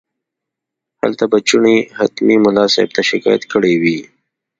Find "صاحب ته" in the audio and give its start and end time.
2.73-3.01